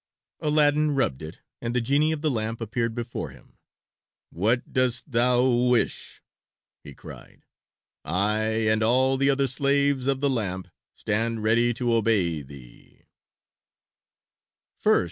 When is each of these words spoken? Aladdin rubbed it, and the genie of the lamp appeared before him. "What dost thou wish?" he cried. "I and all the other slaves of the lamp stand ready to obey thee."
Aladdin 0.39 0.95
rubbed 0.95 1.21
it, 1.21 1.41
and 1.61 1.75
the 1.75 1.79
genie 1.79 2.11
of 2.11 2.21
the 2.23 2.31
lamp 2.31 2.59
appeared 2.59 2.95
before 2.95 3.29
him. 3.29 3.59
"What 4.31 4.73
dost 4.73 5.11
thou 5.11 5.47
wish?" 5.69 6.23
he 6.83 6.95
cried. 6.95 7.45
"I 8.03 8.39
and 8.67 8.81
all 8.81 9.17
the 9.17 9.29
other 9.29 9.45
slaves 9.45 10.07
of 10.07 10.19
the 10.19 10.27
lamp 10.27 10.69
stand 10.95 11.43
ready 11.43 11.71
to 11.75 11.93
obey 11.93 12.41
thee." 12.41 13.03